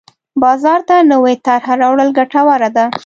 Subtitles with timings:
[0.43, 2.85] بازار ته نوې طرحه راوړل ګټوره ده.